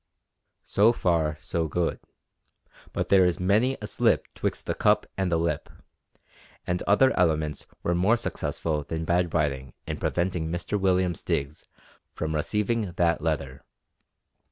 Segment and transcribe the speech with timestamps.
[0.65, 1.99] So far so good,
[2.91, 5.69] but there is many a slip 'twixt the cup and the lip,
[6.65, 11.67] and other elements were more successful than bad writing in preventing Mr William Stiggs
[12.15, 13.63] from receiving that letter.